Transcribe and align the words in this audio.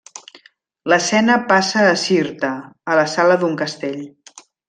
L'escena 0.93 1.35
passa 1.51 1.83
a 1.89 1.91
Cirta, 2.05 2.51
a 2.95 2.99
la 3.01 3.05
sala 3.13 3.39
d'un 3.45 3.55
castell. 3.61 4.01